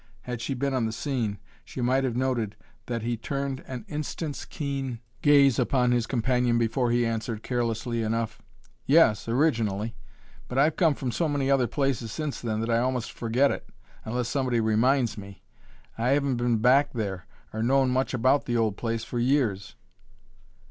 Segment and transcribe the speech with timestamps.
[0.21, 2.55] Had she been on the scene, she might have noted
[2.87, 8.41] that he turned an instant's keen gaze upon his companion before he answered, carelessly enough:
[8.87, 9.95] "Yes; originally.
[10.47, 13.69] But I've come from so many other places since then that I almost forget it,
[14.03, 15.43] unless somebody reminds me.
[15.99, 19.75] I haven't been back there, or known much about the old place, for years."